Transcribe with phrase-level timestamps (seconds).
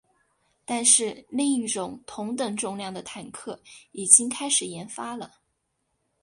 [0.65, 3.61] 但是另一种同等重量的坦克
[3.91, 5.31] 已经开始研发了。